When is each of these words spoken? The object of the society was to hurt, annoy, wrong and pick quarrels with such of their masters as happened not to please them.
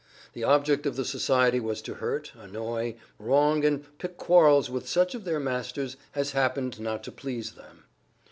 The 0.33 0.43
object 0.43 0.87
of 0.87 0.95
the 0.95 1.05
society 1.05 1.59
was 1.59 1.79
to 1.83 1.93
hurt, 1.93 2.31
annoy, 2.35 2.95
wrong 3.19 3.63
and 3.63 3.85
pick 3.99 4.17
quarrels 4.17 4.67
with 4.67 4.89
such 4.89 5.13
of 5.13 5.25
their 5.25 5.39
masters 5.39 5.95
as 6.15 6.31
happened 6.31 6.79
not 6.79 7.03
to 7.03 7.11
please 7.11 7.51
them. 7.51 7.83